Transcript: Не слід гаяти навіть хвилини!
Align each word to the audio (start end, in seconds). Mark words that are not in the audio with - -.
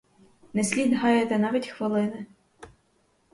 Не 0.53 0.63
слід 0.63 0.93
гаяти 0.93 1.37
навіть 1.37 1.67
хвилини! 1.67 2.25